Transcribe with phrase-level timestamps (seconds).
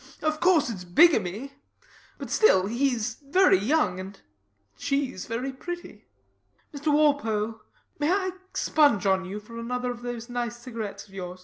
[0.23, 1.53] Of course it's bigamy;
[2.17, 4.19] but still he's very young; and
[4.75, 6.07] she's very pretty.
[6.73, 7.61] Mr Walpole:
[7.99, 11.39] may I spunge on you for another of those nice cigarets of yours?